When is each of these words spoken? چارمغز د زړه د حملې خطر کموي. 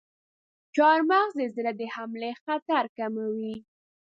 چارمغز 0.75 1.31
د 1.39 1.41
زړه 1.55 1.71
د 1.79 1.81
حملې 1.93 2.31
خطر 2.43 2.83
کموي. 2.97 3.55